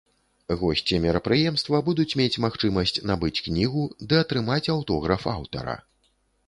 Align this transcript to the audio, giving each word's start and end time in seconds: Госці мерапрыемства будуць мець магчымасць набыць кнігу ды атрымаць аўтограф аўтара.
Госці 0.61 0.95
мерапрыемства 1.03 1.81
будуць 1.89 2.17
мець 2.21 2.41
магчымасць 2.47 2.97
набыць 3.11 3.37
кнігу 3.49 3.87
ды 4.07 4.15
атрымаць 4.27 4.63
аўтограф 4.79 5.33
аўтара. 5.39 5.81